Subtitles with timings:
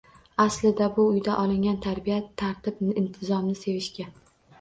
[0.43, 4.09] Aslida bu uyda olingan tarbiya tartib-intizomni sevishga